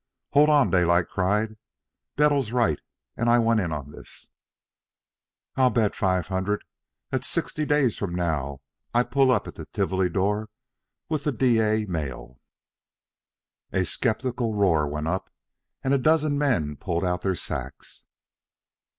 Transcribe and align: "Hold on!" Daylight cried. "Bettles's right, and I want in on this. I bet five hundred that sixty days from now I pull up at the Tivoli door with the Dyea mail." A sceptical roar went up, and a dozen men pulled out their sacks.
"Hold 0.31 0.49
on!" 0.49 0.71
Daylight 0.71 1.09
cried. 1.09 1.57
"Bettles's 2.15 2.51
right, 2.51 2.79
and 3.15 3.29
I 3.29 3.37
want 3.37 3.59
in 3.59 3.71
on 3.71 3.91
this. 3.91 4.29
I 5.55 5.69
bet 5.69 5.93
five 5.95 6.25
hundred 6.25 6.63
that 7.11 7.23
sixty 7.23 7.67
days 7.67 7.97
from 7.99 8.15
now 8.15 8.61
I 8.95 9.03
pull 9.03 9.29
up 9.31 9.45
at 9.47 9.53
the 9.53 9.67
Tivoli 9.67 10.09
door 10.09 10.49
with 11.07 11.23
the 11.23 11.31
Dyea 11.31 11.85
mail." 11.87 12.39
A 13.71 13.85
sceptical 13.85 14.55
roar 14.55 14.87
went 14.87 15.07
up, 15.07 15.29
and 15.83 15.93
a 15.93 15.99
dozen 15.99 16.35
men 16.35 16.77
pulled 16.77 17.05
out 17.05 17.21
their 17.21 17.35
sacks. 17.35 18.05